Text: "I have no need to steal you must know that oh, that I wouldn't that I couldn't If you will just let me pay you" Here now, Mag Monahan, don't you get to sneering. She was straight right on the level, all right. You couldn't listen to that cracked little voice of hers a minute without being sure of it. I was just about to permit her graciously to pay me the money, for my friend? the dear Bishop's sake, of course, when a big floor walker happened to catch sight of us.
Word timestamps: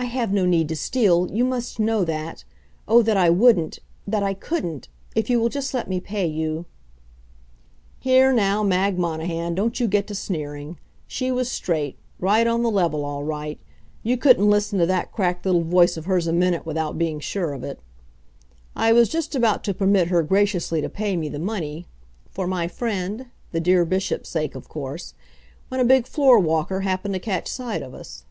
"I 0.00 0.04
have 0.10 0.32
no 0.32 0.46
need 0.46 0.68
to 0.68 0.76
steal 0.76 1.28
you 1.30 1.44
must 1.44 1.80
know 1.80 2.04
that 2.04 2.44
oh, 2.86 3.02
that 3.02 3.16
I 3.16 3.30
wouldn't 3.30 3.80
that 4.06 4.22
I 4.22 4.32
couldn't 4.32 4.88
If 5.16 5.28
you 5.28 5.40
will 5.40 5.48
just 5.48 5.74
let 5.74 5.88
me 5.88 5.98
pay 6.00 6.24
you" 6.24 6.66
Here 8.08 8.32
now, 8.32 8.62
Mag 8.62 8.96
Monahan, 8.96 9.56
don't 9.56 9.78
you 9.80 9.88
get 9.88 10.06
to 10.06 10.14
sneering. 10.14 10.78
She 11.08 11.32
was 11.32 11.50
straight 11.50 11.98
right 12.20 12.46
on 12.46 12.62
the 12.62 12.70
level, 12.70 13.04
all 13.04 13.24
right. 13.24 13.58
You 14.04 14.16
couldn't 14.16 14.48
listen 14.48 14.78
to 14.78 14.86
that 14.86 15.10
cracked 15.10 15.44
little 15.44 15.64
voice 15.64 15.96
of 15.96 16.04
hers 16.04 16.28
a 16.28 16.32
minute 16.32 16.64
without 16.64 16.96
being 16.96 17.18
sure 17.18 17.52
of 17.52 17.64
it. 17.64 17.80
I 18.76 18.92
was 18.92 19.08
just 19.10 19.34
about 19.34 19.64
to 19.64 19.74
permit 19.74 20.08
her 20.08 20.22
graciously 20.22 20.80
to 20.80 20.88
pay 20.88 21.16
me 21.16 21.28
the 21.28 21.40
money, 21.40 21.86
for 22.30 22.46
my 22.46 22.66
friend? 22.68 23.26
the 23.50 23.60
dear 23.60 23.84
Bishop's 23.84 24.28
sake, 24.28 24.54
of 24.54 24.68
course, 24.68 25.12
when 25.68 25.80
a 25.80 25.84
big 25.84 26.06
floor 26.06 26.38
walker 26.38 26.80
happened 26.82 27.14
to 27.14 27.20
catch 27.20 27.48
sight 27.48 27.82
of 27.82 27.94
us. 27.94 28.24